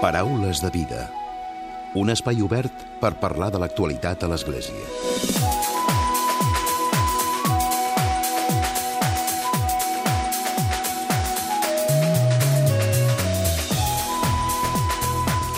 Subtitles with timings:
[0.00, 1.10] Paraules de vida.
[1.92, 4.86] Un espai obert per parlar de l'actualitat a l'Església.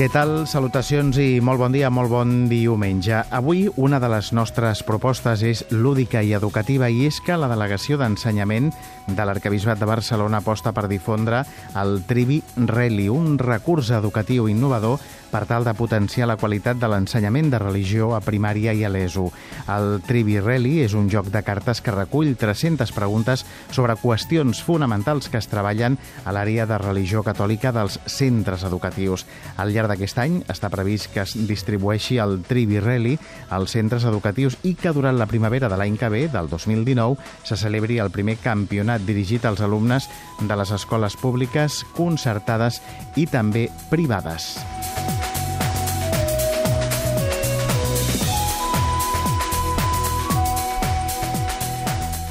[0.03, 0.31] Què tal?
[0.51, 3.21] Salutacions i molt bon dia, molt bon diumenge.
[3.31, 8.01] Avui una de les nostres propostes és lúdica i educativa i és que la Delegació
[8.01, 8.73] d'Ensenyament
[9.07, 11.43] de l'Arcabisbat de Barcelona aposta per difondre
[11.81, 15.01] el Trivi Reli, un recurs educatiu innovador
[15.33, 19.31] per tal de potenciar la qualitat de l'ensenyament de religió a primària i a l'ESO.
[19.73, 25.31] El Trivi Reli és un joc de cartes que recull 300 preguntes sobre qüestions fonamentals
[25.33, 29.25] que es treballen a l'àrea de religió catòlica dels centres educatius.
[29.57, 33.17] Al llarg d'aquest any està previst que es distribueixi el Trivi Reli
[33.49, 37.17] als centres educatius i que durant la primavera de l'any que ve, del 2019,
[37.49, 40.09] se celebri el primer campionat dirigit als alumnes
[40.41, 42.83] de les escoles públiques, concertades
[43.17, 44.53] i també privades.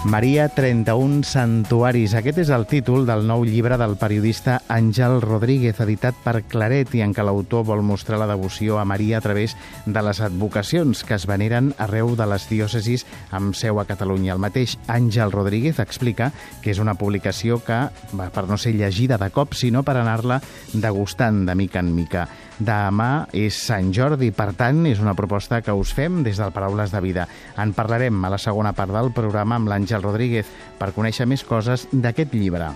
[0.03, 2.15] Maria 31 Santuaris.
[2.17, 7.03] Aquest és el títol del nou llibre del periodista Àngel Rodríguez, editat per Claret, i
[7.05, 9.53] en què l'autor vol mostrar la devoció a Maria a través
[9.85, 14.33] de les advocacions que es veneren arreu de les diòcesis amb seu a Catalunya.
[14.33, 16.31] El mateix Àngel Rodríguez explica
[16.63, 17.83] que és una publicació que,
[18.17, 20.41] per no ser llegida de cop, sinó per anar-la
[20.73, 22.25] degustant de mica en mica.
[22.61, 26.93] Demà és Sant Jordi, per tant, és una proposta que us fem des del Paraules
[26.93, 27.27] de Vida.
[27.57, 31.87] En parlarem a la segona part del programa amb l'Àngel Rodríguez per conèixer més coses
[31.91, 32.69] d'aquest llibre.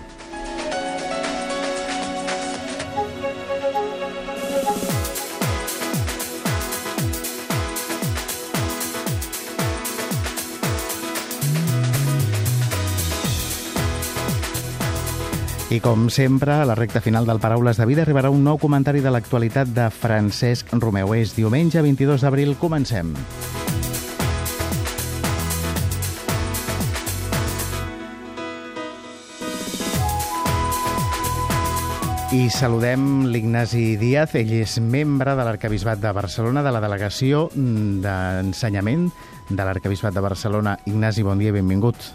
[15.76, 19.02] I com sempre, a la recta final del Paraules de Vida arribarà un nou comentari
[19.04, 21.12] de l'actualitat de Francesc Romeu.
[21.12, 22.54] És diumenge 22 d'abril.
[22.56, 23.10] Comencem.
[32.32, 39.10] I saludem l'Ignasi Díaz, ell és membre de l'Arcabisbat de Barcelona, de la Delegació d'Ensenyament
[39.50, 40.78] de l'Arcabisbat de Barcelona.
[40.88, 42.14] Ignasi, bon dia i benvingut.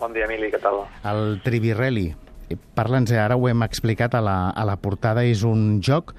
[0.00, 0.86] Bon dia, Emili, què tal?
[1.04, 2.14] El Trivirreli,
[2.76, 6.14] Parla'ns, ara ho hem explicat a la, a la portada, és un joc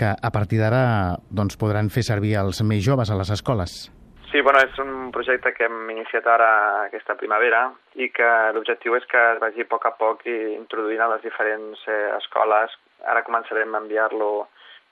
[0.00, 3.90] que a partir d'ara doncs, podran fer servir els més joves a les escoles.
[4.30, 6.50] Sí, bueno, és un projecte que hem iniciat ara
[6.84, 7.64] aquesta primavera
[7.98, 11.82] i que l'objectiu és que es vagi a poc a poc introduint a les diferents
[11.90, 12.76] eh, escoles.
[13.10, 14.30] Ara començarem a enviar-lo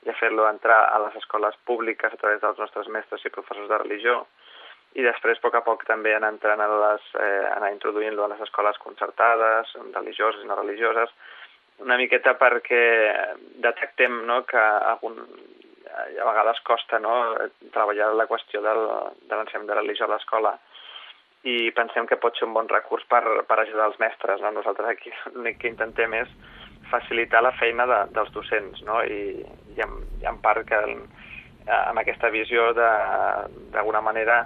[0.06, 3.70] i a fer-lo entrar a les escoles públiques a través dels nostres mestres i professors
[3.70, 4.24] de religió
[4.96, 8.30] i després a poc a poc també anar entrant a les, eh, anar introduint-lo a
[8.32, 11.12] les escoles concertades, religioses i no religioses,
[11.84, 12.82] una miqueta perquè
[13.62, 15.20] detectem no, que algun,
[15.94, 17.14] a vegades costa no,
[17.74, 18.82] treballar la qüestió del,
[19.28, 20.56] de l'ensenyament de religió a l'escola
[21.46, 24.40] i pensem que pot ser un bon recurs per, per ajudar els mestres.
[24.42, 24.50] No?
[24.56, 26.32] Nosaltres aquí l'únic que intentem és
[26.90, 29.00] facilitar la feina de, dels docents no?
[29.04, 29.44] I,
[29.76, 30.80] i, en, i en part que
[31.78, 34.42] amb aquesta visió d'alguna manera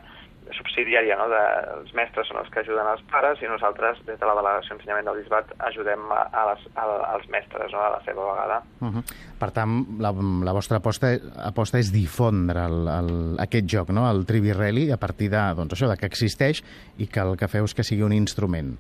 [0.57, 1.29] subsidiària, no?
[1.31, 1.41] de,
[1.79, 5.09] els mestres són els que ajuden els pares i nosaltres, des de la Delegació d'Ensenyament
[5.09, 7.83] del Bisbat, ajudem a, a les, a, als mestres no?
[7.83, 8.63] a la seva vegada.
[8.81, 9.05] Uh -huh.
[9.39, 10.13] Per tant, la,
[10.45, 11.15] la vostra aposta,
[11.45, 14.09] aposta és difondre el, el, aquest joc, no?
[14.11, 16.63] el Trivi Rally, a partir de, doncs, això, de que existeix
[16.99, 18.77] i que el que feu és que sigui un instrument.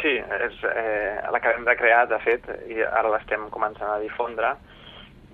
[0.00, 4.54] Sí, és, eh, l'acabem de crear, de fet, i ara l'estem començant a difondre,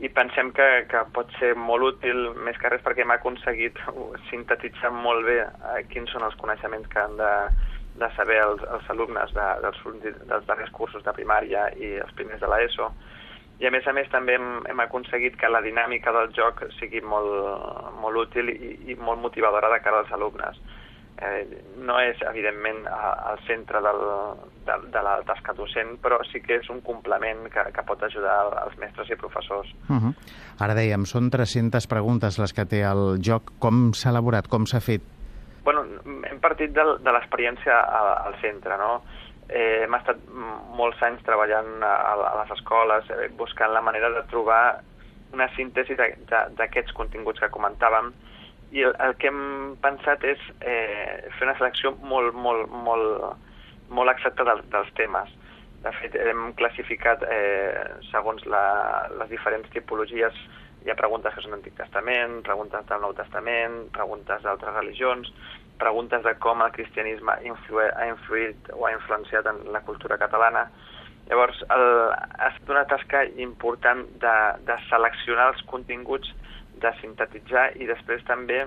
[0.02, 3.78] i pensem que, que pot ser molt útil, més que res perquè hem aconseguit
[4.30, 7.30] sintetitzar molt bé eh, quins són els coneixements que han de,
[8.02, 9.82] de saber els, els alumnes de, dels,
[10.26, 12.90] dels darrers cursos de primària i els primers de l'ESO.
[13.62, 17.04] I a més a més també hem, hem aconseguit que la dinàmica del joc sigui
[17.06, 17.46] molt,
[18.02, 20.58] molt útil i, i molt motivadora de cara als alumnes
[21.20, 24.02] eh, no és, evidentment, al centre del,
[24.66, 28.36] de, de la tasca docent, però sí que és un complement que, que pot ajudar
[28.62, 29.72] als mestres i professors.
[29.88, 30.14] Uh -huh.
[30.58, 33.52] Ara dèiem, són 300 preguntes les que té el joc.
[33.58, 34.48] Com s'ha elaborat?
[34.48, 35.02] Com s'ha fet?
[35.64, 35.84] Bueno,
[36.31, 37.81] hem partit de, de l'experiència
[38.26, 39.02] al centre, no?
[39.48, 40.16] Eh, hem estat
[40.76, 44.81] molts anys treballant a, a les escoles, eh, buscant la manera de trobar
[45.32, 48.12] una síntesi d'aquests continguts que comentàvem,
[48.72, 53.48] i el, el que hem pensat és eh, fer una selecció molt, molt, molt,
[53.92, 55.32] molt exacta dels, dels temes.
[55.82, 58.64] De fet, hem classificat eh, segons la,
[59.19, 60.36] les diferents tipologies.
[60.82, 65.28] Hi ha preguntes que són Antic Testament, preguntes del Nou Testament, preguntes d'altres religions,
[65.82, 70.68] preguntes de com el cristianisme influe, ha influït o ha influenciat en la cultura catalana.
[71.28, 71.84] Llavors, el,
[72.14, 74.36] ha estat una tasca important de,
[74.66, 76.32] de seleccionar els continguts,
[76.82, 78.64] de sintetitzar i després també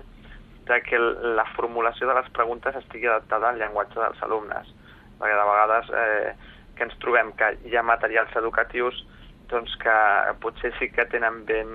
[0.66, 4.72] de que la formulació de les preguntes estigui adaptada al llenguatge dels alumnes.
[5.20, 6.32] Perquè de vegades eh,
[6.76, 9.04] que ens trobem que hi ha materials educatius
[9.52, 9.96] doncs que
[10.42, 11.70] potser sí que tenen ben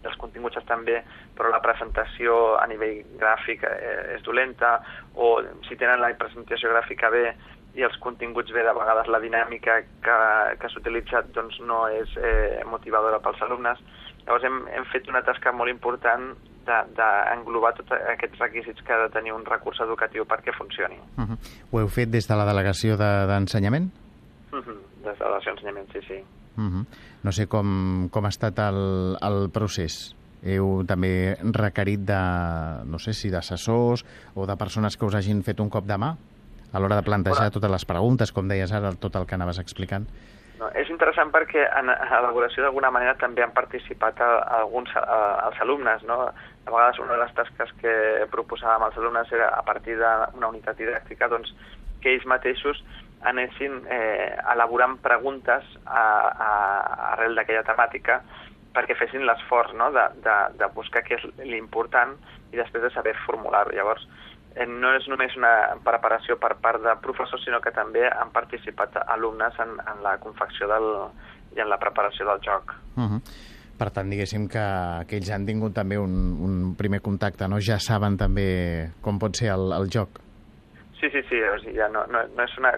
[0.00, 1.02] els continguts estan bé,
[1.36, 4.78] però la presentació a nivell gràfic eh, és dolenta,
[5.14, 5.36] o
[5.68, 7.26] si tenen la presentació gràfica bé
[7.76, 10.16] i els continguts bé, de vegades la dinàmica que,
[10.60, 13.82] que s'ha utilitzat doncs, no és eh, motivadora pels alumnes.
[14.26, 16.32] Llavors hem, hem fet una tasca molt important
[16.66, 20.98] d'englobar de, tots aquests requisits que ha de tenir un recurs educatiu perquè funcioni.
[21.16, 21.38] Uh -huh.
[21.70, 23.90] Ho heu fet des de la delegació d'ensenyament?
[24.50, 24.78] De, uh -huh.
[25.04, 26.24] Des de la delegació d'ensenyament, sí, sí.
[26.56, 26.86] Uh -huh.
[27.22, 30.16] No sé com, com ha estat el, el procés.
[30.42, 35.60] Heu també requerit de, no sé si d'assessors o de persones que us hagin fet
[35.60, 36.16] un cop de mà
[36.72, 37.50] a l'hora de plantejar bueno.
[37.50, 40.06] totes les preguntes, com deies ara, tot el que anaves explicant.
[40.60, 45.04] No, és interessant perquè en l'elaboració d'alguna manera també han participat a, a alguns a,
[45.46, 46.02] els alumnes.
[46.08, 46.18] No?
[46.28, 47.94] A vegades una de les tasques que
[48.32, 51.54] proposàvem als alumnes era a partir d'una unitat didàctica doncs,
[52.04, 52.82] que ells mateixos
[53.30, 56.52] anessin eh, elaborant preguntes a, a,
[57.14, 58.20] arrel d'aquella temàtica
[58.76, 59.90] perquè fessin l'esforç no?
[59.96, 62.16] de, de, de buscar què és l'important
[62.52, 63.72] i després de saber formular-ho.
[63.74, 64.04] Llavors,
[64.66, 65.52] no és només una
[65.84, 70.68] preparació per part de professors, sinó que també han participat alumnes en, en la confecció
[70.70, 70.88] del,
[71.56, 72.74] i en la preparació del joc.
[72.96, 73.20] Uh -huh.
[73.78, 74.66] Per tant, diguéssim que,
[75.08, 76.12] que ells han tingut també un,
[76.48, 77.56] un primer contacte, no?
[77.60, 80.20] Ja saben també com pot ser el, el joc.
[81.00, 82.72] Sí, sí, sí, o sigui, ja no, no, no és una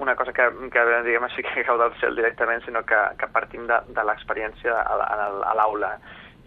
[0.00, 0.42] una cosa que,
[0.72, 4.72] que diguem així, que cau del cel directament, sinó que, que partim de, de l'experiència
[4.72, 4.94] a,
[5.50, 5.98] a l'aula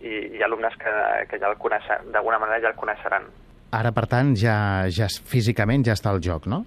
[0.01, 0.93] i, i alumnes que,
[1.29, 3.29] que ja el coneixen, d'alguna manera ja el coneixeran.
[3.73, 4.55] Ara, per tant, ja,
[4.93, 6.63] ja físicament ja està el joc, no?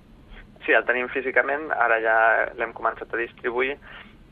[0.64, 2.16] Sí, el tenim físicament, ara ja
[2.58, 3.76] l'hem començat a distribuir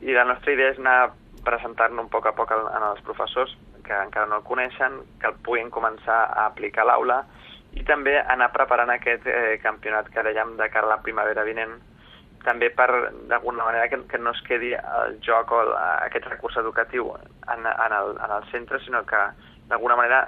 [0.03, 1.13] i la nostra idea és anar
[1.45, 3.53] presentar-lo un poc a poc els professors
[3.85, 7.19] que encara no el coneixen, que el puguin començar a aplicar a l'aula
[7.77, 11.75] i també anar preparant aquest eh, campionat que dèiem de cara a la primavera vinent,
[12.45, 12.87] també per,
[13.29, 17.67] d'alguna manera, que, que no es quedi el joc o la, aquest recurs educatiu en,
[17.67, 19.21] en, el, en el centre, sinó que,
[19.69, 20.25] d'alguna manera,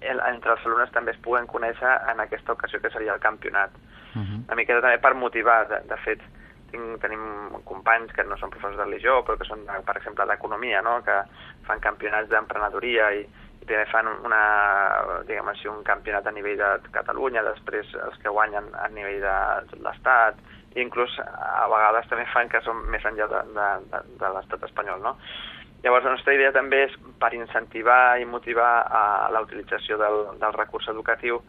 [0.00, 3.70] entre els alumnes també es puguen conèixer en aquesta ocasió que seria el campionat.
[4.14, 4.44] Uh -huh.
[4.46, 6.20] Una miqueta també per motivar, de, de fet,
[6.70, 7.22] tinc, tenim
[7.68, 11.02] companys que no són professors de religió, però que són, per exemple, d'economia, no?
[11.06, 11.16] que
[11.66, 14.42] fan campionats d'emprenedoria i, i també fan una,
[15.28, 19.36] diguem així, un campionat a nivell de Catalunya, després els que guanyen a nivell de
[19.84, 20.34] l'Estat,
[20.76, 24.68] i inclús a vegades també fan que són més enllà de, de, de, de l'estat
[24.68, 25.16] espanyol, no?
[25.82, 30.56] Llavors, la nostra idea també és per incentivar i motivar a la utilització del, del
[30.58, 31.40] recurs educatiu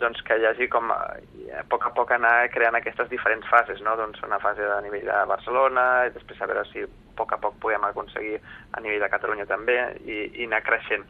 [0.00, 3.82] doncs que hi hagi com eh, a poc a poc anar creant aquestes diferents fases,
[3.84, 3.96] no?
[4.00, 6.88] Doncs una fase a nivell de Barcelona i després a veure si a
[7.18, 8.38] poc a poc podem aconseguir
[8.72, 9.76] a nivell de Catalunya també
[10.06, 11.04] i, i anar creixent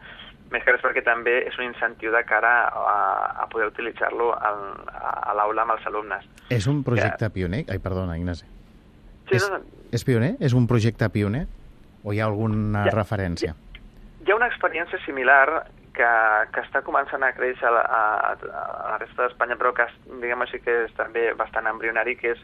[0.50, 2.96] més que res perquè també és un incentiu de cara a,
[3.44, 4.50] a poder utilitzar-lo a,
[5.30, 6.26] a l'aula amb els alumnes.
[6.50, 7.34] És un projecte que...
[7.38, 7.62] pioner?
[7.70, 8.48] Ai, perdona, Ignasi.
[9.30, 9.60] Sí, és, no,
[9.94, 10.32] és pioner?
[10.42, 11.44] És un projecte pioner?
[12.04, 13.52] O hi ha alguna ja, referència?
[13.52, 15.44] Hi, hi ha una experiència similar
[15.96, 16.10] que,
[16.54, 19.86] que està començant a créixer a, a, a la resta d'Espanya, però que
[20.22, 22.42] diguem així que és també bastant embrionari, que és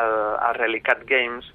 [0.00, 0.14] el,
[0.48, 1.48] el Relicat Games,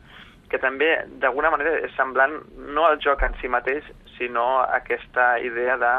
[0.52, 0.90] que també
[1.24, 2.36] d'alguna manera és semblant
[2.76, 3.88] no al joc en si mateix,
[4.18, 5.94] sinó aquesta idea de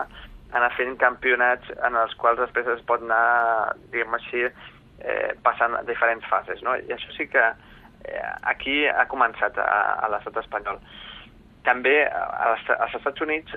[0.53, 4.45] anar fent campionats en els quals després es pot anar, diguem així,
[5.01, 6.61] eh, passant diferents fases.
[6.67, 6.77] No?
[6.77, 7.43] I això sí que
[8.05, 9.71] eh, aquí ha començat a,
[10.05, 10.83] a l'estat espanyol.
[11.67, 13.55] També als, als Estats Units,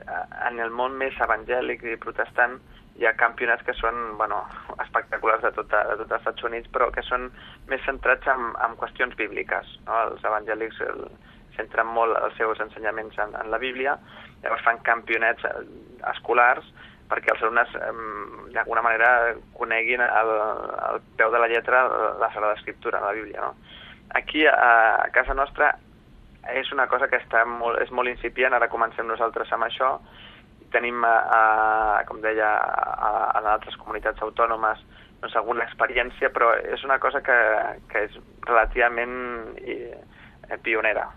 [0.47, 2.59] en el món més evangèlic i protestant,
[2.95, 4.43] hi ha campionats que són bueno,
[4.83, 7.27] espectaculars de tot, de tot els Estats Units, però que són
[7.71, 9.73] més centrats en, en qüestions bíbliques.
[9.87, 9.97] No?
[10.11, 11.07] Els evangèlics el,
[11.57, 13.97] centren molt els seus ensenyaments en, en la Bíblia,
[14.43, 15.55] llavors fan campionats eh,
[16.13, 16.67] escolars
[17.09, 17.73] perquè els alumnes
[18.55, 19.09] d'alguna manera
[19.53, 20.31] coneguin al,
[20.89, 21.83] al peu de la lletra
[22.17, 23.43] la Sagrada Escriptura, la Bíblia.
[23.43, 23.51] No?
[24.17, 25.75] Aquí, a casa nostra,
[26.53, 29.95] és una cosa que està molt, és molt incipient, ara comencem nosaltres amb això,
[30.73, 34.81] tenim, a, com deia, a, a altres comunitats autònomes
[35.21, 37.37] doncs, alguna experiència, però és una cosa que,
[37.91, 39.15] que és relativament
[39.65, 41.07] eh, pionera.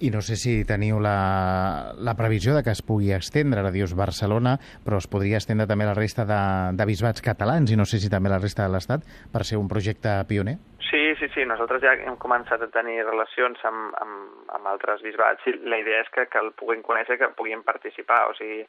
[0.00, 3.94] I no sé si teniu la, la previsió de que es pugui estendre, ara dius
[3.98, 6.40] Barcelona, però es podria estendre també la resta de,
[6.78, 9.68] de bisbats catalans i no sé si també la resta de l'Estat per ser un
[9.70, 10.58] projecte pioner?
[10.90, 11.44] Sí, sí, sí.
[11.48, 16.04] Nosaltres ja hem començat a tenir relacions amb, amb, amb altres bisbats i la idea
[16.04, 18.20] és que, que el puguin conèixer, que puguin participar.
[18.30, 18.60] O sigui,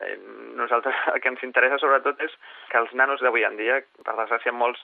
[0.00, 0.16] eh,
[0.58, 2.36] nosaltres el que ens interessa sobretot és
[2.72, 4.82] que els nanos d'avui en dia, per desgràcia molts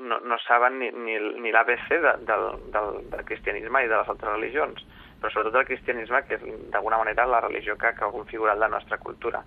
[0.00, 4.08] no, no saben ni, ni, ni l'ABC de, del, del, del cristianisme i de les
[4.08, 4.84] altres religions,
[5.22, 6.42] però sobretot del cristianisme, que és
[6.74, 9.44] d'alguna manera la religió que, que ha configurat la nostra cultura.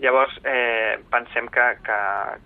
[0.00, 1.96] Llavors, eh, pensem que, que,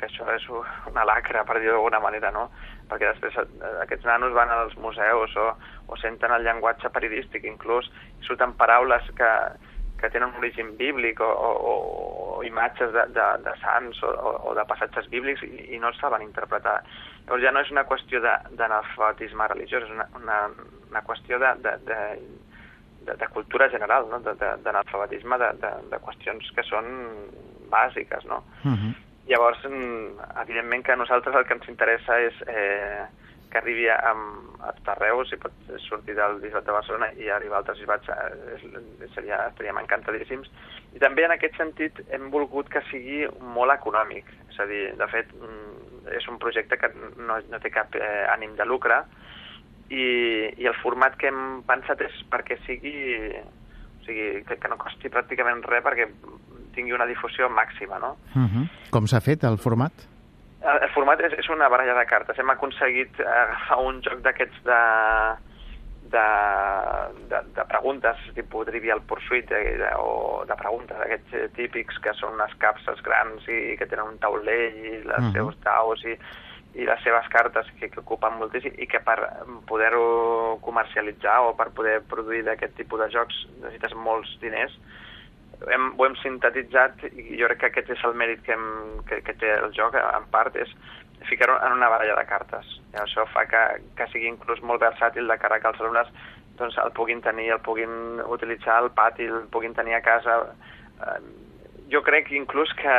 [0.00, 0.46] que això és
[0.90, 2.48] una lacra, per dir-ho d'alguna manera, no?
[2.90, 5.52] Perquè després eh, aquests nanos van als museus o,
[5.86, 7.86] o senten el llenguatge periodístic, inclús,
[8.18, 9.30] i surten paraules que,
[10.00, 11.74] que tenen un origen bíblic o, o,
[12.34, 14.10] o imatges de, de, de sants o,
[14.50, 16.80] o de passatges bíblics i, i no els saben interpretar.
[17.28, 20.40] Llavors ja no és una qüestió d'analfabetisme religiós, és una, una,
[20.90, 22.00] una qüestió de, de, de,
[23.04, 24.20] de, de cultura general, no?
[24.20, 26.86] d'analfabetisme de, de, de, de qüestions que són
[27.70, 28.24] bàsiques.
[28.26, 28.42] No?
[28.64, 28.76] Uh Mhm.
[28.76, 28.94] -huh.
[29.26, 33.04] Llavors, mm, evidentment que a nosaltres el que ens interessa és eh,
[33.50, 33.94] que arribi a,
[34.60, 35.52] a tot arreu, si pot
[35.88, 40.50] sortir del Bisbat de Barcelona i arribar a altres bisbats, eh, seria, estaríem encantadíssims.
[40.92, 45.06] I també en aquest sentit hem volgut que sigui molt econòmic, és a dir, de
[45.06, 49.04] fet, mm, és un projecte que no, no té cap eh, ànim de lucre,
[49.90, 52.94] i, i el format que hem pensat és perquè sigui,
[53.40, 56.08] o sigui que, que no costi pràcticament res perquè
[56.74, 58.16] tingui una difusió màxima, no?
[58.34, 58.66] Uh -huh.
[58.90, 59.92] Com s'ha fet el format?
[60.64, 62.38] El, el format és, és una baralla de cartes.
[62.38, 64.80] Hem aconseguit agafar un joc d'aquests de,
[66.14, 66.26] de,
[67.30, 72.34] de, de preguntes, tipus Trivial Pursuit, de, de, o de preguntes aquests típics que són
[72.34, 75.28] unes capses grans i que tenen un taulell i els uh Mhm.
[75.28, 75.32] -huh.
[75.32, 76.18] seus daus i,
[76.74, 79.16] i les seves cartes que, que ocupen moltíssim i que per
[79.68, 84.74] poder-ho comercialitzar o per poder produir d'aquest tipus de jocs necessites molts diners.
[85.70, 88.66] Hem, ho hem sintetitzat i jo crec que aquest és el mèrit que, hem,
[89.08, 90.72] que, que té el joc en part és
[91.28, 92.74] ficar-ho en una baralla de cartes.
[92.92, 93.62] I això fa que,
[93.96, 96.10] que sigui inclús molt versàtil de cara que els alumnes
[96.58, 100.40] doncs, el puguin tenir, el puguin utilitzar al pati, el puguin tenir a casa.
[101.06, 101.20] Eh,
[101.92, 102.98] jo crec inclús que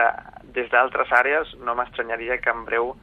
[0.56, 2.94] des d'altres àrees no m'estranyaria que en breu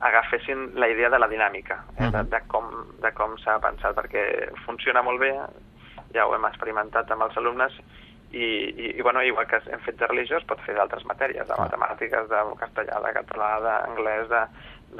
[0.00, 2.68] agafessin la idea de la dinàmica, eh, de, de com,
[3.02, 4.24] de com s'ha pensat, perquè
[4.64, 5.32] funciona molt bé,
[6.14, 7.74] ja ho hem experimentat amb els alumnes,
[8.30, 11.48] i, i, i bueno, igual que hem fet de religió, es pot fer d'altres matèries,
[11.48, 14.42] de matemàtiques, de castellà, de català, d'anglès, de,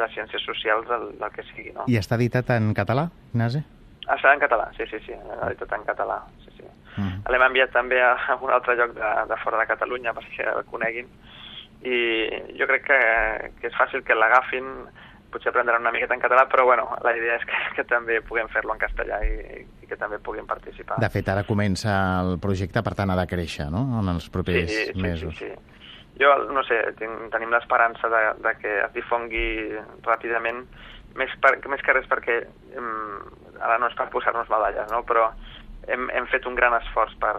[0.00, 1.84] de ciències socials, del, del que sigui, no?
[1.88, 3.62] I està editat en català, Ignasi?
[4.08, 6.68] Està en català, sí, sí, sí, editat en català, sí, sí.
[6.96, 7.20] Mm.
[7.30, 11.10] L'hem enviat també a un altre lloc de, de fora de Catalunya perquè el coneguin
[11.86, 11.98] i
[12.58, 12.98] jo crec que,
[13.60, 14.66] que és fàcil que l'agafin,
[15.30, 18.48] potser aprendran una miqueta en català, però bueno, la idea és que, que també puguem
[18.52, 20.98] fer-lo en castellà i, i que també puguin participar.
[21.02, 21.94] De fet, ara comença
[22.24, 25.36] el projecte, per tant, ha de créixer, no?, en els propers sí, sí, mesos.
[25.38, 25.76] Sí, sí.
[26.18, 29.44] Jo, no sé, tinc, tenim l'esperança de, de que es difongui
[30.06, 30.64] ràpidament,
[31.18, 32.40] més, per, més que res perquè,
[32.80, 33.20] um,
[33.60, 35.28] ara no és per posar-nos medalles, no?, però
[35.86, 37.36] hem, hem fet un gran esforç per,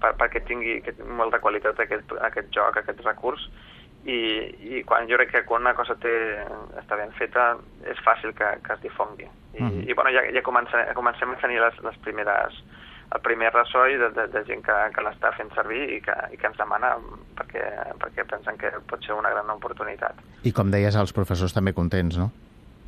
[0.00, 3.48] per, perquè tingui que tingui molta qualitat aquest, aquest joc, aquest recurs,
[4.06, 4.18] i,
[4.78, 6.12] i quan jo crec que quan una cosa té,
[6.78, 7.56] està ben feta
[7.90, 9.26] és fàcil que, que es difongui.
[9.56, 9.88] I, Mhm.
[9.88, 12.62] i bueno, ja, ja comencem, comencem a tenir les, les primeres
[13.14, 16.36] el primer ressò de, de, de gent que, que l'està fent servir i que, i
[16.36, 16.96] que ens demana
[17.38, 17.62] perquè,
[18.02, 20.18] perquè pensen que pot ser una gran oportunitat.
[20.42, 22.32] I com deies, els professors també contents, no?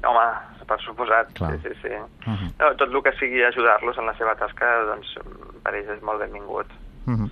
[0.06, 0.26] Home,
[0.66, 1.52] per suposat, Clar.
[1.62, 1.94] sí, sí, sí.
[1.94, 2.50] Uh -huh.
[2.58, 5.14] no, tot el que sigui ajudar-los en la seva tasca, doncs
[5.62, 6.66] per ells és molt benvingut.
[7.08, 7.30] Uh -huh.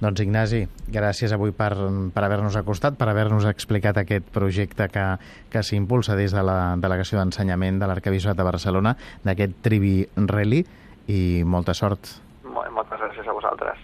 [0.00, 1.74] Doncs Ignasi, gràcies avui per,
[2.14, 5.16] per haver-nos acostat, per haver-nos explicat aquest projecte que,
[5.50, 10.64] que s'impulsa des de la Delegació d'Ensenyament de l'Arcabisbat de Barcelona, d'aquest Trivi Rally,
[11.08, 12.00] i molta sort.
[12.44, 13.76] Mol- Moltes gràcies a vosaltres.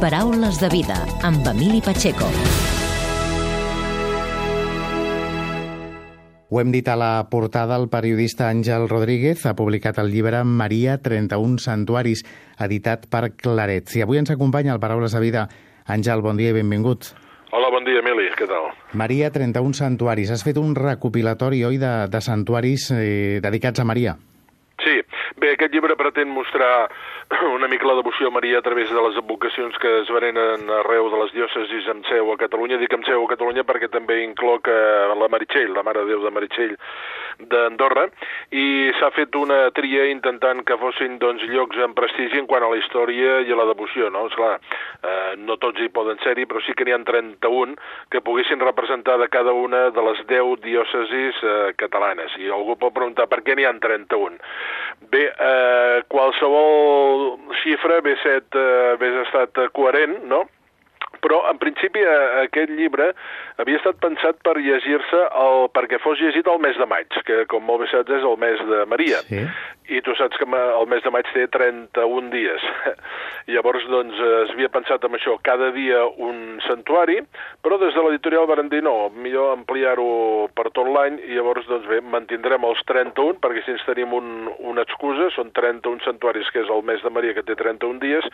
[0.00, 2.26] Paraules de vida amb Emili Pacheco.
[6.52, 10.98] Ho hem dit a la portada, el periodista Àngel Rodríguez ha publicat el llibre Maria,
[11.00, 12.20] 31 santuaris,
[12.60, 13.94] editat per Clarets.
[13.96, 15.46] I avui ens acompanya al Paraules de Vida.
[15.88, 17.08] Àngel, bon dia i benvingut.
[17.56, 18.68] Hola, bon dia, Emili, què tal?
[18.92, 20.34] Maria, 31 santuaris.
[20.36, 24.18] Has fet un recopilatori, oi, de, de santuaris eh, dedicats a Maria.
[24.84, 24.98] Sí,
[25.42, 26.88] bé, aquest llibre pretén mostrar
[27.56, 31.08] una mica la devoció a Maria a través de les advocacions que es veneren arreu
[31.10, 32.78] de les diòcesis amb seu a Catalunya.
[32.80, 36.22] Dic amb seu a Catalunya perquè també incloc eh, la Meritxell, la Mare de Déu
[36.22, 36.76] de Meritxell
[37.52, 38.06] d'Andorra,
[38.54, 42.70] i s'ha fet una tria intentant que fossin doncs, llocs amb prestigi en quant a
[42.70, 44.26] la història i a la devoció, no?
[44.30, 44.58] Esclar,
[45.02, 47.74] eh, no tots hi poden ser-hi, però sí que n'hi ha 31
[48.12, 52.36] que poguessin representar de cada una de les 10 diòcesis eh, catalanes.
[52.38, 54.38] I algú pot preguntar per què n'hi ha 31.
[55.10, 60.44] Bé, eh, qualsevol xifra hagués, set, eh, hagués estat coherent, no?
[61.22, 63.12] Però, en principi, eh, aquest llibre
[63.62, 65.20] havia estat pensat per llegir-se
[65.76, 68.58] perquè fos llegit el mes de maig, que, com molt bé saps, és el mes
[68.70, 69.22] de Maria.
[69.28, 69.44] Sí.
[69.90, 72.62] I tu saps que el mes de maig té 31 dies.
[73.52, 77.18] Llavors, doncs, es havia pensat en això, cada dia un santuari,
[77.64, 81.88] però des de l'editorial van dir, no, millor ampliar-ho per tot l'any, i llavors, doncs
[81.90, 84.30] bé, mantindrem els 31, perquè si ens tenim un,
[84.70, 88.30] una excusa, són 31 santuaris, que és el mes de Maria, que té 31 dies,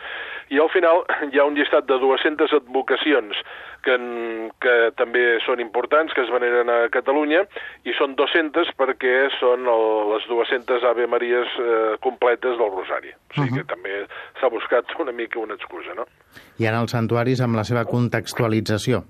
[0.53, 1.01] i al final
[1.31, 3.41] hi ha un llistat de 200 advocacions
[3.85, 3.97] que,
[4.61, 7.45] que també són importants, que es veneren a Catalunya,
[7.87, 13.11] i són 200 perquè són el, les 200 Ave Maries eh, completes del Rosari.
[13.11, 13.57] O sigui uh -huh.
[13.57, 14.07] que també
[14.39, 16.05] s'ha buscat una mica una excusa, no?
[16.59, 19.03] I ara els santuaris amb la seva contextualització.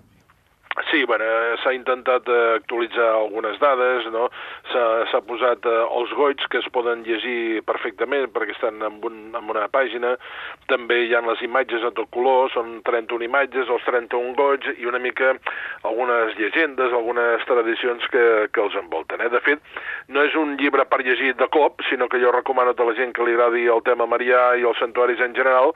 [0.87, 1.25] Sí, bueno,
[1.59, 4.29] s'ha intentat eh, actualitzar algunes dades, no?
[4.71, 9.51] s'ha posat eh, els goits que es poden llegir perfectament perquè estan en, un, en
[9.51, 10.15] una pàgina,
[10.71, 14.87] també hi ha les imatges a tot color, són 31 imatges, els 31 goits i
[14.87, 15.33] una mica
[15.83, 19.21] algunes llegendes, algunes tradicions que, que els envolten.
[19.25, 19.29] Eh?
[19.33, 19.61] De fet,
[20.07, 22.97] no és un llibre per llegir de cop, sinó que jo recomano a tota la
[22.97, 25.73] gent que li agradi el tema marià i els santuaris en general,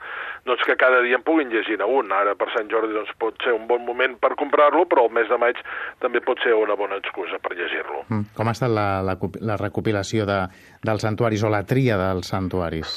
[0.48, 2.12] doncs que cada dia en puguin llegir un.
[2.14, 5.26] Ara per Sant Jordi doncs, pot ser un bon moment per comprar-lo, però el mes
[5.30, 5.58] de maig
[6.04, 8.04] també pot ser una bona excusa per llegir-lo.
[8.06, 8.30] Mm.
[8.38, 10.38] Com ha estat la, la, la recopilació de,
[10.86, 12.94] dels santuaris o la tria dels santuaris?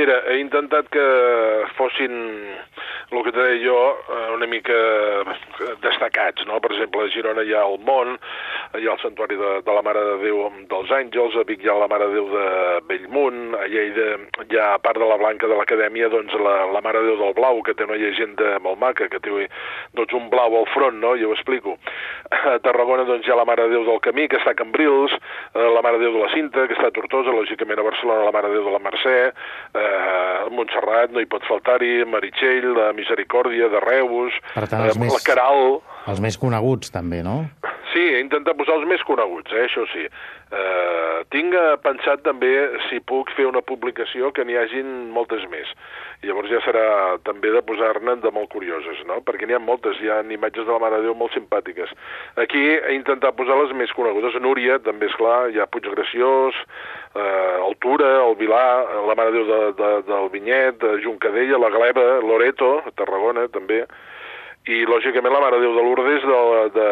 [0.00, 1.02] Mira, he intentat que
[1.76, 2.14] fossin,
[3.12, 4.78] el que deia jo, eh, una mica
[5.82, 6.56] destacats, no?
[6.64, 8.14] Per exemple, a Girona hi ha el Mont,
[8.78, 10.38] hi ha el Santuari de, de la Mare de Déu
[10.70, 12.46] dels Àngels, a Vic hi ha la Mare de Déu de
[12.88, 14.06] Bellmunt, a Lleida
[14.46, 17.20] hi ha, a part de la Blanca de l'Acadèmia, doncs la, la Mare de Déu
[17.20, 19.34] del Blau, que té una llegenda molt maca, que té
[19.98, 21.12] doncs, un blau al front, no?
[21.20, 21.76] Jo ho explico.
[22.30, 25.12] A Tarragona doncs, hi ha la Mare de Déu del Camí, que està a Cambrils,
[25.52, 28.24] eh, la Mare de Déu de la Cinta, que està a Tortosa, lògicament a Barcelona
[28.30, 29.89] la Mare de Déu de la Mercè, eh,
[30.50, 35.22] Montserrat no hi pot faltar-hi, Meritxell, la Misericòrdia de Reus, per tant, eh, més, la
[35.24, 35.78] Caral...
[36.10, 37.44] Els més coneguts, també, no?
[37.90, 40.04] Sí, he intentat posar els més coneguts, eh, això sí.
[40.50, 42.50] Eh, tinc pensat també,
[42.88, 45.70] si puc, fer una publicació que n'hi hagin moltes més.
[46.22, 46.84] Llavors ja serà
[47.26, 49.20] també de posar-ne de molt curioses, no?
[49.26, 51.90] Perquè n'hi ha moltes, hi ha imatges de la Mare de Déu molt simpàtiques.
[52.44, 54.38] Aquí he intentat posar les més conegudes.
[54.42, 56.60] Núria, també, és clar, hi ha Puiggraciós,
[57.14, 58.64] eh, Altura, el Vilà,
[59.08, 63.84] la Mare de Déu de, de, del Vinyet, Juncadella, la Gleba, Loreto, Tarragona, també
[64.70, 66.40] i lògicament la Mare Déu de Lourdes de,
[66.76, 66.86] de,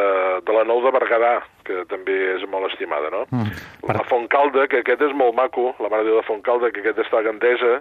[0.47, 1.35] de la Nou de Berguedà,
[1.67, 3.25] que també és molt estimada, no?
[3.31, 3.55] Mm.
[3.91, 7.05] La Fontcalda, que aquest és molt maco, la Mare de Déu de Fontcalda, que aquest
[7.05, 7.79] està a Gandesa,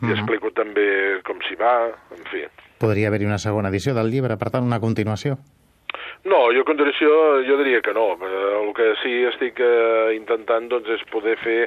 [0.00, 0.08] mm.
[0.08, 0.88] i explico també
[1.26, 1.76] com s'hi va,
[2.16, 2.44] en fi.
[2.82, 5.38] Podria haver-hi una segona edició del llibre, per tant, una continuació?
[6.28, 7.10] No, jo continuació
[7.46, 8.12] jo diria que no.
[8.20, 11.60] El que sí estic eh, intentant doncs, és poder fer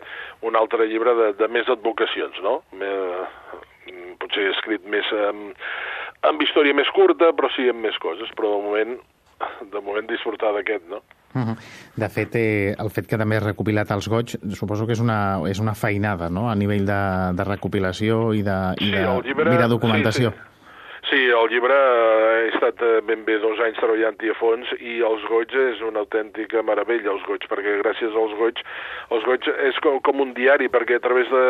[0.45, 2.59] un altre llibre de, de més advocacions, no?
[2.77, 2.91] Me,
[4.21, 5.09] potser he escrit més...
[5.13, 5.33] Eh,
[6.29, 8.95] amb història més curta, però sí amb més coses, però de moment,
[9.73, 11.03] de moment disfrutar d'aquest, no?
[11.33, 11.57] Uh -huh.
[11.95, 15.41] De fet, eh, el fet que també has recopilat els goig, suposo que és una,
[15.49, 19.53] és una feinada, no?, a nivell de, de recopilació i de, i de, sí, llibre,
[19.53, 20.29] i de documentació.
[20.31, 20.52] Sí, sí.
[21.09, 25.25] Sí, el llibre he estat eh, ben bé dos anys treballant-hi a fons i els
[25.27, 28.61] goig és una autèntica meravella, els goig, perquè gràcies als goig,
[29.11, 31.43] els goig és com, com un diari, perquè a través de,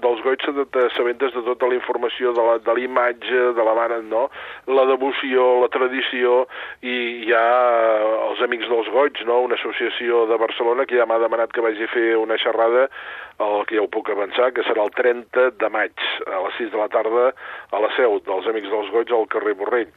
[0.00, 4.30] dels goig t'assabentes de tota la informació de l'imatge, de, de la mare, no?
[4.72, 6.46] la devoció, la tradició,
[6.80, 7.44] i hi ha
[8.30, 9.42] els Amics dels Goig, no?
[9.44, 12.88] una associació de Barcelona que ja m'ha demanat que vagi a fer una xerrada
[13.38, 16.70] el que ja ho puc avançar, que serà el 30 de maig, a les 6
[16.72, 17.26] de la tarda,
[17.68, 19.92] a la seu dels Amics dels Goig al carrer Borrell.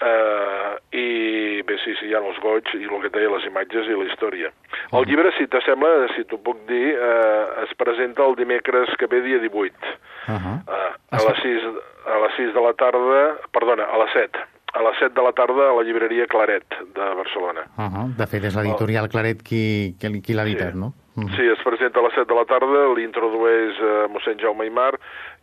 [0.00, 3.88] Uh, I bé, sí, sí, hi ha els goig i el que deia, les imatges
[3.90, 4.48] i la història.
[4.96, 9.20] El llibre, si t'assembla, si t'ho puc dir, uh, es presenta el dimecres que ve,
[9.26, 9.50] dia 18.
[9.50, 10.56] Uh -huh.
[10.64, 11.68] uh, a, les 6,
[12.06, 13.20] a les 6 de la tarda,
[13.52, 14.40] perdona, a les 7
[14.72, 16.64] a les 7 de la tarda a la llibreria Claret
[16.94, 17.62] de Barcelona.
[17.76, 18.16] Uh -huh.
[18.16, 20.78] De fet, és l'editorial Claret qui, qui, qui l'ha editat, sí.
[20.78, 20.92] no?
[21.16, 21.36] Uh -huh.
[21.36, 24.94] Sí, es presenta a les 7 de la tarda, l'introdueix eh, mossèn Jaume Aymar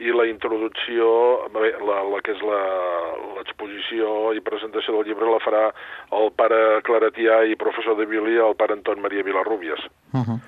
[0.03, 1.09] i la introducció,
[1.53, 5.67] bé, la, la que és l'exposició i presentació del llibre la farà
[6.17, 9.85] el pare claretià i professor de violí, el pare Anton Maria Vilarrúbies.
[10.13, 10.39] Uh -huh.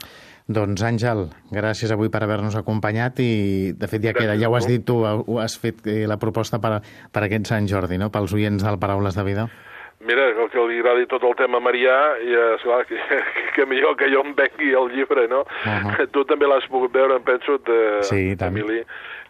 [0.49, 4.65] Doncs, Àngel, gràcies avui per haver-nos acompanyat i, de fet, ja queda, ja ho has
[4.65, 5.05] dit tu,
[5.37, 6.81] has fet eh, la proposta per,
[7.13, 9.45] per aquest Sant Jordi, no?, pels oients del Paraules de Vida.
[9.99, 12.95] Mira, el que li agradi tot el tema Marià, i esclar, que,
[13.55, 15.41] que millor que jo em vengui el llibre, no?
[15.43, 16.07] Uh -huh.
[16.11, 18.79] Tu també l'has pogut veure, em penso, de, sí, Emili,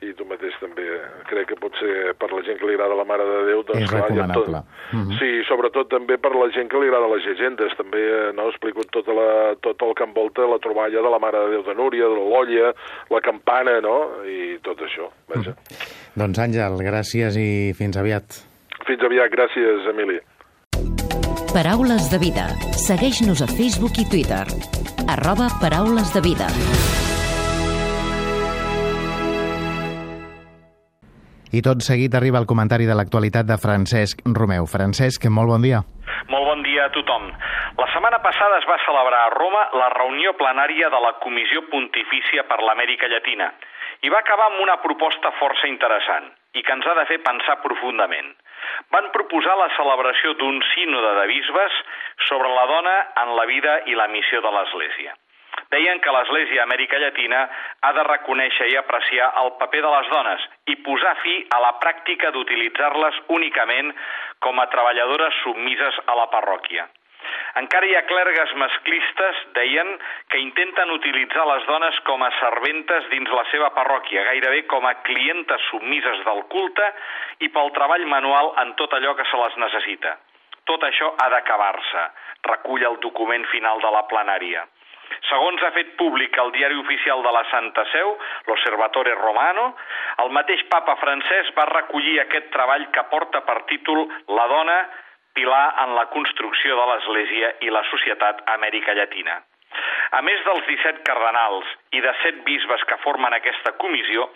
[0.06, 0.86] i tu mateix també.
[1.28, 3.82] Crec que pot ser per la gent que li agrada la Mare de Déu, doncs
[3.82, 4.62] És clar, recomanable.
[4.62, 4.94] Tot...
[4.94, 5.18] Uh -huh.
[5.20, 7.76] Sí, sobretot també per la gent que li agrada les llegendes.
[7.76, 11.50] També no, explico tota la, tot el que envolta la troballa de la Mare de
[11.50, 12.74] Déu de Núria, de l'Olla,
[13.10, 14.24] la campana, no?
[14.24, 15.52] I tot això, vaja.
[15.52, 16.16] Uh -huh.
[16.16, 18.28] Doncs Àngel, gràcies i fins aviat.
[18.86, 20.20] Fins aviat, gràcies, Emili.
[21.50, 22.46] Paraules de vida.
[22.78, 24.46] Segueix-nos a Facebook i Twitter.
[25.10, 26.46] Arroba Paraules de vida.
[31.50, 34.70] I tot seguit arriba el comentari de l'actualitat de Francesc Romeu.
[34.70, 35.82] Francesc, molt bon dia.
[36.30, 37.26] Molt bon dia a tothom.
[37.82, 42.46] La setmana passada es va celebrar a Roma la reunió plenària de la Comissió Pontifícia
[42.46, 43.50] per l'Amèrica Llatina
[44.06, 47.58] i va acabar amb una proposta força interessant i que ens ha de fer pensar
[47.66, 48.36] profundament.
[48.92, 51.80] Van proposar la celebració d'un sínode de bisbes
[52.28, 55.16] sobre la dona en la vida i la missió de l'Església
[55.74, 57.42] deien que l'Església Amèrica Llatina
[57.82, 61.74] ha de reconèixer i apreciar el paper de les dones i posar fi a la
[61.84, 63.92] pràctica d'utilitzar-les únicament
[64.46, 66.88] com a treballadores submises a la parròquia.
[67.62, 69.92] Encara hi ha clergues masclistes, deien,
[70.30, 74.96] que intenten utilitzar les dones com a serventes dins la seva parròquia, gairebé com a
[75.08, 76.90] clientes submises del culte
[77.46, 80.18] i pel treball manual en tot allò que se les necessita.
[80.70, 82.04] Tot això ha d'acabar-se,
[82.46, 84.68] recull el document final de la plenària.
[85.28, 88.14] Segons ha fet públic el diari oficial de la Santa Seu,
[88.48, 89.72] l'Osservatore Romano,
[90.24, 94.06] el mateix papa francès va recollir aquest treball que porta per títol
[94.38, 94.78] La dona,
[95.40, 99.40] pilar en la construcció de l'Església i la societat Amèrica Llatina.
[100.18, 104.28] A més dels 17 cardenals i de 7 bisbes que formen aquesta comissió,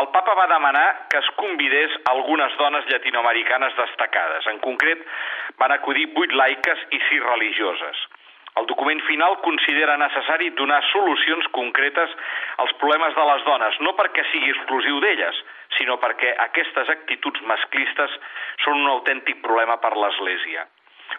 [0.00, 4.46] el papa va demanar que es convidés algunes dones llatinoamericanes destacades.
[4.50, 5.04] En concret,
[5.62, 8.02] van acudir 8 laiques i 6 religioses.
[8.58, 12.14] El document final considera necessari donar solucions concretes
[12.64, 15.42] als problemes de les dones, no perquè sigui exclusiu d'elles,
[15.78, 18.18] sinó perquè aquestes actituds masclistes
[18.64, 20.66] són un autèntic problema per l'Església.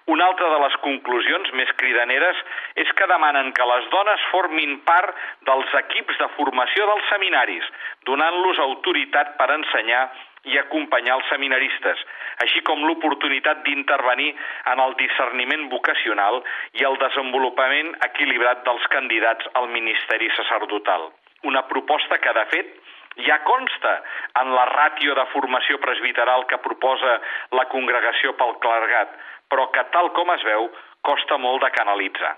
[0.10, 2.38] Una altra de les conclusions més cridaneres
[2.84, 5.16] és que demanen que les dones formin part
[5.50, 7.66] dels equips de formació dels seminaris,
[8.10, 10.04] donant-los autoritat per ensenyar
[10.48, 12.04] i acompanyar els seminaristes,
[12.44, 14.30] així com l'oportunitat d'intervenir
[14.72, 16.42] en el discerniment vocacional
[16.80, 21.10] i el desenvolupament equilibrat dels candidats al ministeri sacerdotal.
[21.44, 22.76] Una proposta que, de fet,
[23.28, 23.96] ja consta
[24.42, 27.20] en la ràtio de formació presbiteral que proposa
[27.56, 29.16] la congregació pel clergat,
[29.52, 30.70] però que, tal com es veu,
[31.02, 32.36] costa molt de canalitzar.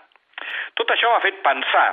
[0.79, 1.89] Tot això m'ha fet pensar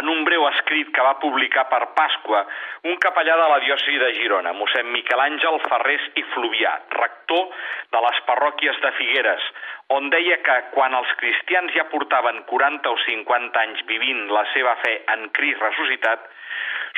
[0.00, 2.40] en un breu escrit que va publicar per Pasqua
[2.88, 7.50] un capellà de la diòcesi de Girona, mossèn Miquel Àngel Ferrés i Fluvià, rector
[7.92, 9.48] de les parròquies de Figueres,
[9.96, 14.76] on deia que quan els cristians ja portaven 40 o 50 anys vivint la seva
[14.84, 16.24] fe en Crist ressuscitat,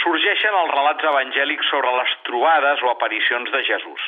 [0.04, 4.06] sorgeixen els relats evangèlics sobre les trobades o aparicions de Jesús.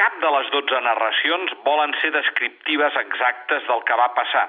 [0.00, 4.46] Cap de les 12 narracions volen ser descriptives exactes del que va passar,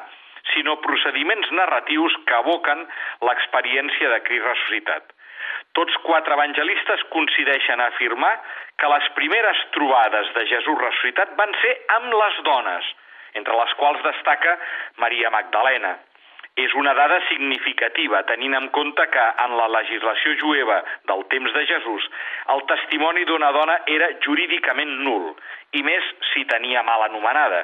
[0.54, 2.86] sinó procediments narratius que aboquen
[3.28, 5.12] l'experiència de Crist ressuscitat.
[5.78, 8.34] Tots quatre evangelistes coincideixen a afirmar
[8.82, 12.94] que les primeres trobades de Jesús ressuscitat van ser amb les dones,
[13.40, 14.58] entre les quals destaca
[15.04, 15.98] Maria Magdalena.
[16.60, 21.64] És una dada significativa, tenint en compte que en la legislació jueva del temps de
[21.70, 22.08] Jesús
[22.52, 25.30] el testimoni d'una dona era jurídicament nul,
[25.72, 27.64] i més si tenia mal anomenada.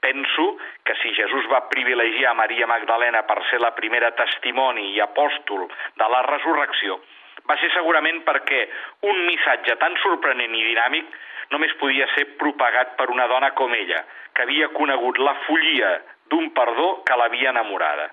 [0.00, 0.46] Penso
[0.84, 6.10] que si Jesús va privilegiar Maria Magdalena per ser la primera testimoni i apòstol de
[6.12, 7.00] la resurrecció,
[7.46, 8.66] va ser segurament perquè
[9.10, 11.16] un missatge tan sorprenent i dinàmic
[11.54, 14.02] només podia ser propagat per una dona com ella,
[14.34, 15.92] que havia conegut la follia
[16.30, 18.10] d'un perdó que l'havia enamorada.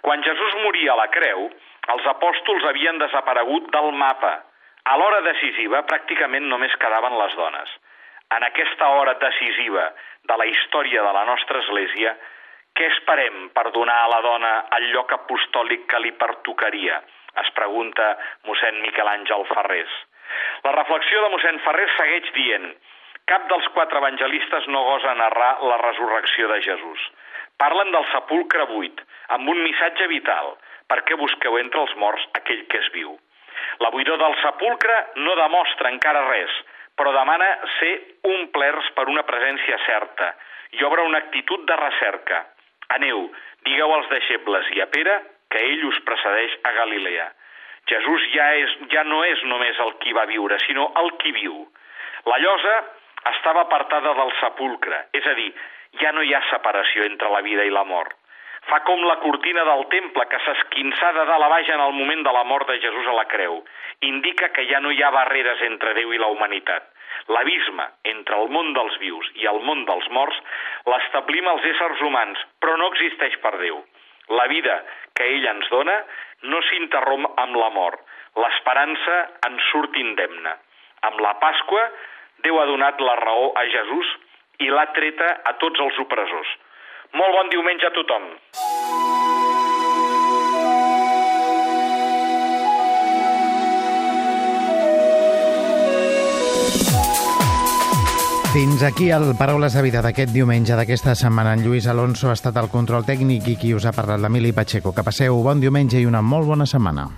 [0.00, 1.48] Quan Jesús moria a la creu,
[1.94, 4.34] els apòstols havien desaparegut del mapa.
[4.84, 7.70] A l'hora decisiva pràcticament només quedaven les dones.
[8.32, 9.90] En aquesta hora decisiva
[10.24, 12.14] de la història de la nostra Església,
[12.74, 17.02] què esperem per donar a la dona el lloc apostòlic que li pertocaria?
[17.42, 18.08] Es pregunta
[18.48, 19.92] mossèn Miquel Àngel Ferrés.
[20.64, 22.72] La reflexió de mossèn Ferrés segueix dient
[23.30, 27.04] cap dels quatre evangelistes no gosa narrar la resurrecció de Jesús.
[27.56, 29.00] Parlen del sepulcre buit,
[29.36, 30.56] amb un missatge vital.
[30.90, 33.14] Per què busqueu entre els morts aquell que es viu?
[33.80, 36.52] La buidor del sepulcre no demostra encara res,
[36.98, 37.46] però demana
[37.78, 37.92] ser
[38.30, 40.32] omplerts per una presència certa
[40.78, 42.44] i obre una actitud de recerca.
[42.96, 43.28] Aneu,
[43.66, 47.28] digueu als deixebles i a Pere que ell us precedeix a Galilea.
[47.90, 51.64] Jesús ja, és, ja no és només el qui va viure, sinó el qui viu.
[52.30, 52.74] La llosa
[53.34, 55.50] estava apartada del sepulcre, és a dir,
[56.00, 58.16] ja no hi ha separació entre la vida i la mort.
[58.68, 62.22] Fa com la cortina del temple que s'esquinçà de dalt a baix en el moment
[62.24, 63.58] de la mort de Jesús a la creu.
[64.08, 66.88] Indica que ja no hi ha barreres entre Déu i la humanitat.
[67.34, 70.40] L'abisme entre el món dels vius i el món dels morts
[70.88, 73.78] l'establim els éssers humans, però no existeix per Déu.
[74.40, 74.80] La vida
[75.16, 76.00] que ell ens dona
[76.48, 78.00] no s'interromp amb la mort.
[78.40, 80.56] L'esperança en surt indemne.
[81.04, 81.84] Amb la Pasqua,
[82.44, 84.08] Déu ha donat la raó a Jesús
[84.64, 86.50] i l'ha treta a tots els opressors.
[87.14, 88.24] Molt bon diumenge a tothom.
[98.54, 101.54] Fins aquí el Paraules de Vida d'aquest diumenge d'aquesta setmana.
[101.54, 104.94] En Lluís Alonso ha estat el control tècnic i qui us ha parlat l'Emili Pacheco.
[104.94, 107.08] Que passeu bon diumenge i una molt bona setmana.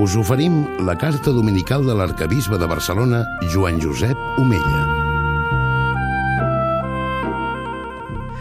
[0.00, 4.99] Us oferim la carta dominical de l'arcabisbe de Barcelona, Joan Josep Omella.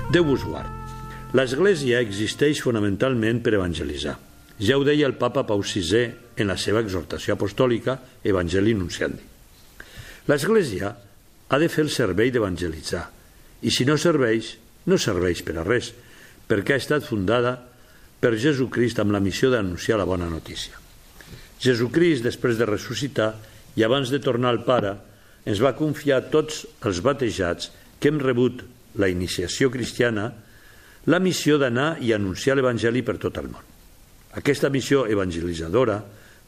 [0.09, 0.69] Déu vos guard.
[1.37, 4.15] L'Església existeix fonamentalment per evangelitzar.
[4.57, 6.07] Ja ho deia el papa Pau VI
[6.41, 9.21] en la seva exhortació apostòlica Evangeli Nunciandi.
[10.25, 10.89] L'Església
[11.49, 13.03] ha de fer el servei d'evangelitzar
[13.61, 14.55] i si no serveix,
[14.89, 15.91] no serveix per a res,
[16.49, 17.53] perquè ha estat fundada
[18.19, 20.73] per Jesucrist amb la missió d'anunciar la bona notícia.
[21.61, 23.35] Jesucrist, després de ressuscitar
[23.77, 24.97] i abans de tornar al Pare,
[25.45, 27.69] ens va confiar tots els batejats
[28.01, 30.31] que hem rebut la iniciació cristiana
[31.09, 33.65] la missió d'anar i anunciar l'Evangeli per tot el món.
[34.37, 35.99] Aquesta missió evangelitzadora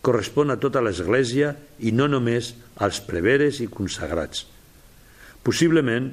[0.06, 2.52] correspon a tota l'Església i no només
[2.82, 4.46] als preveres i consagrats.
[5.42, 6.12] Possiblement,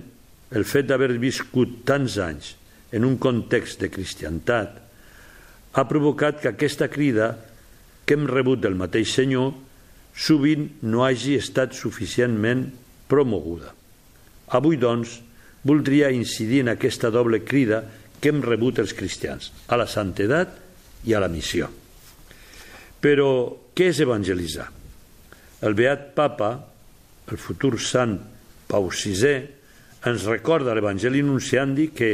[0.56, 2.54] el fet d'haver viscut tants anys
[2.96, 4.78] en un context de cristiantat
[5.76, 7.34] ha provocat que aquesta crida
[8.08, 9.52] que hem rebut del mateix Senyor
[10.16, 12.64] sovint no hagi estat suficientment
[13.08, 13.74] promoguda.
[14.56, 15.18] Avui, doncs,
[15.64, 17.82] voldria incidir en aquesta doble crida
[18.20, 20.56] que hem rebut els cristians, a la santedat
[21.06, 21.68] i a la missió.
[22.98, 23.28] Però
[23.74, 24.66] què és evangelitzar?
[25.62, 26.50] El beat papa,
[27.30, 28.18] el futur sant
[28.68, 29.36] Pau VI,
[30.06, 32.10] ens recorda l'Evangeli Nunciandi que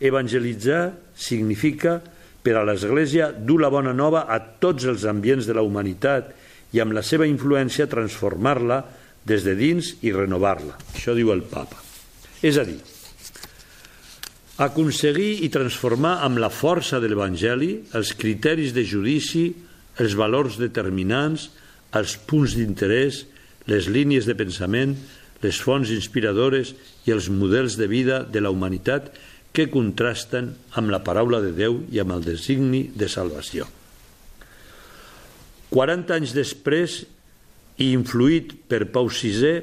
[0.00, 1.98] evangelitzar significa
[2.42, 6.32] per a l'Església dur la bona nova a tots els ambients de la humanitat
[6.74, 8.82] i amb la seva influència transformar-la
[9.28, 10.78] des de dins i renovar-la.
[10.94, 11.87] Això diu el papa.
[12.42, 12.78] És a dir,
[14.62, 19.48] aconseguir i transformar amb la força de l'Evangeli els criteris de judici,
[19.98, 21.48] els valors determinants,
[21.98, 23.24] els punts d'interès,
[23.68, 24.94] les línies de pensament,
[25.42, 26.74] les fonts inspiradores
[27.06, 29.12] i els models de vida de la humanitat
[29.54, 33.66] que contrasten amb la paraula de Déu i amb el designi de salvació.
[35.70, 37.02] 40 anys després,
[37.78, 39.58] i influït per Pau VI,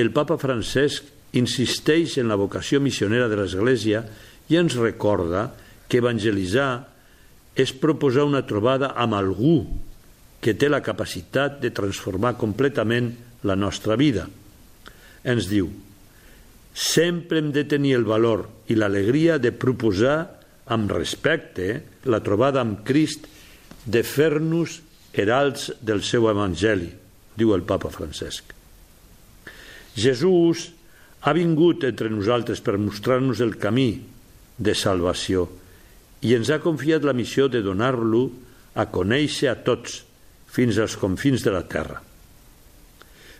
[0.00, 4.04] el papa Francesc insisteix en la vocació missionera de l'Església
[4.48, 5.48] i ens recorda
[5.88, 6.70] que evangelitzar
[7.58, 9.58] és proposar una trobada amb algú
[10.40, 13.10] que té la capacitat de transformar completament
[13.48, 14.28] la nostra vida.
[15.26, 15.68] Ens diu,
[16.72, 20.18] sempre hem de tenir el valor i l'alegria de proposar
[20.70, 23.26] amb respecte la trobada amb Crist,
[23.88, 24.78] de fer-nos
[25.16, 26.90] heralds del seu evangeli,
[27.38, 28.52] diu el papa Francesc.
[29.98, 30.68] Jesús
[31.22, 33.90] ha vingut entre nosaltres per mostrar-nos el camí,
[34.58, 35.46] de salvació
[36.26, 38.26] i ens ha confiat la missió de donar-lo
[38.74, 40.02] a conèixer a tots
[40.50, 42.02] fins als confins de la terra.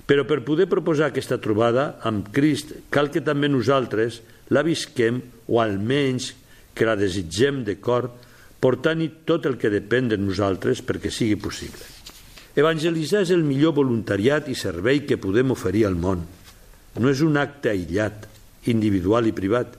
[0.09, 4.23] Però per poder proposar aquesta trobada amb Crist cal que també nosaltres
[4.55, 6.31] la visquem o almenys
[6.73, 8.09] que la desitgem de cor
[8.63, 11.83] portant-hi tot el que depèn de nosaltres perquè sigui possible.
[12.59, 16.25] Evangelitzar és el millor voluntariat i servei que podem oferir al món.
[16.99, 18.27] No és un acte aïllat,
[18.71, 19.77] individual i privat,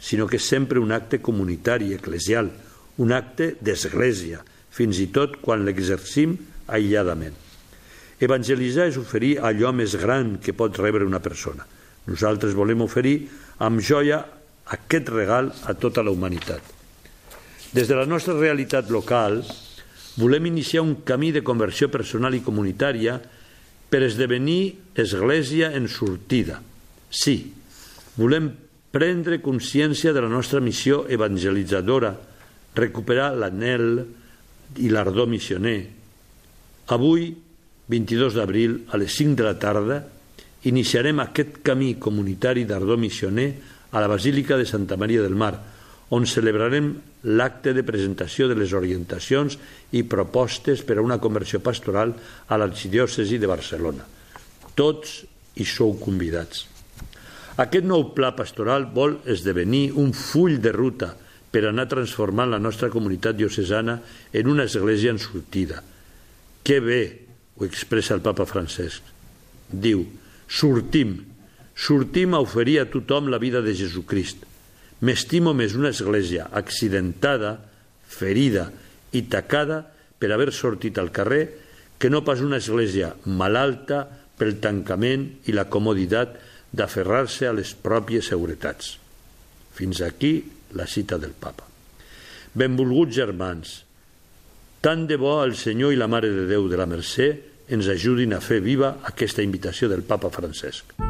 [0.00, 2.50] sinó que és sempre un acte comunitari, eclesial,
[3.02, 6.36] un acte d'església, fins i tot quan l'exercim
[6.70, 7.34] aïlladament.
[8.20, 11.66] Evangelitzar és oferir allò més gran que pot rebre una persona.
[12.06, 13.16] Nosaltres volem oferir
[13.64, 14.20] amb joia
[14.76, 16.62] aquest regal a tota la humanitat.
[17.72, 19.40] Des de la nostra realitat local,
[20.20, 23.18] volem iniciar un camí de conversió personal i comunitària
[23.90, 26.60] per esdevenir església en sortida.
[27.10, 27.50] Sí,
[28.16, 28.52] volem
[28.94, 32.14] prendre consciència de la nostra missió evangelitzadora,
[32.74, 34.04] recuperar l'anel
[34.78, 35.80] i l'ardor missioner.
[36.94, 37.30] Avui,
[37.90, 39.98] 22 d'abril, a les 5 de la tarda,
[40.70, 43.50] iniciarem aquest camí comunitari d'ardor missioner
[43.90, 45.54] a la Basílica de Santa Maria del Mar,
[46.10, 46.90] on celebrarem
[47.30, 49.56] l'acte de presentació de les orientacions
[49.94, 52.14] i propostes per a una conversió pastoral
[52.48, 54.06] a l'arxidiòcesi de Barcelona.
[54.74, 55.20] Tots
[55.54, 56.66] hi sou convidats.
[57.60, 61.12] Aquest nou pla pastoral vol esdevenir un full de ruta
[61.50, 63.98] per anar transformant la nostra comunitat diocesana
[64.32, 65.82] en una església en sortida.
[66.62, 67.02] Que bé,
[67.58, 69.02] ho expressa el papa Francesc.
[69.70, 70.06] Diu,
[70.48, 71.18] sortim,
[71.74, 74.49] sortim a oferir a tothom la vida de Jesucrist.
[75.00, 77.56] M'estimo més una església accidentada,
[78.04, 78.68] ferida
[79.16, 79.82] i tacada
[80.20, 81.44] per haver sortit al carrer
[82.00, 84.04] que no pas una església malalta
[84.40, 86.36] pel tancament i la comoditat
[86.72, 88.96] d'aferrar-se a les pròpies seguretats.
[89.76, 90.34] Fins aquí
[90.76, 91.66] la cita del papa.
[92.52, 93.76] Benvolguts germans,
[94.80, 97.30] tant de bo el Senyor i la Mare de Déu de la Mercè
[97.70, 101.09] ens ajudin a fer viva aquesta invitació del papa Francesc.